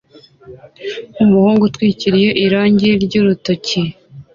Umuhungu 1.23 1.61
utwikiriye 1.65 2.29
irangi 2.45 2.89
ry'urutoki 3.03 3.81